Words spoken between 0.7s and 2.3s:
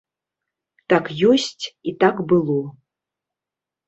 Так ёсць і так